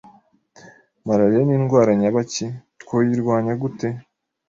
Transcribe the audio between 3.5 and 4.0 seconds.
gute?